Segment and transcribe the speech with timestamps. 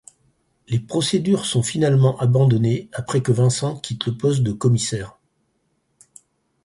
[0.67, 5.19] Les procédures sont finalement abandonnées après que Vincent quitte le poste de commissaire.